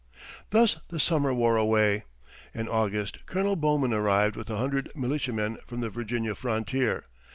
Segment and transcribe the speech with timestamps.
[0.49, 2.05] Thus the summer wore away.
[2.55, 7.03] In August Colonel Bowman arrived with a hundred militiamen from the Virginia frontier.